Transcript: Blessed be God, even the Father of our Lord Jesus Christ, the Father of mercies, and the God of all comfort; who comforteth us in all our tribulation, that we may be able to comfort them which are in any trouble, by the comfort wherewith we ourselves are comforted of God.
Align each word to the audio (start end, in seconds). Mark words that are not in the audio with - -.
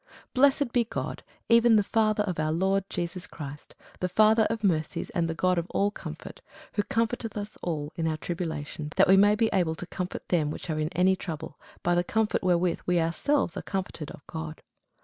Blessed 0.33 0.73
be 0.73 0.83
God, 0.83 1.21
even 1.47 1.75
the 1.75 1.83
Father 1.83 2.23
of 2.23 2.39
our 2.39 2.51
Lord 2.51 2.85
Jesus 2.89 3.27
Christ, 3.27 3.75
the 3.99 4.09
Father 4.09 4.47
of 4.49 4.63
mercies, 4.63 5.11
and 5.11 5.29
the 5.29 5.35
God 5.35 5.59
of 5.59 5.67
all 5.69 5.91
comfort; 5.91 6.41
who 6.73 6.81
comforteth 6.81 7.37
us 7.37 7.55
in 7.55 7.59
all 7.61 7.91
our 8.07 8.17
tribulation, 8.17 8.89
that 8.95 9.07
we 9.07 9.15
may 9.15 9.35
be 9.35 9.51
able 9.53 9.75
to 9.75 9.85
comfort 9.85 10.27
them 10.29 10.49
which 10.49 10.71
are 10.71 10.79
in 10.79 10.89
any 10.93 11.15
trouble, 11.15 11.59
by 11.83 11.93
the 11.93 12.03
comfort 12.03 12.41
wherewith 12.41 12.79
we 12.87 12.99
ourselves 12.99 13.55
are 13.55 13.61
comforted 13.61 14.09
of 14.09 14.25
God. 14.25 14.63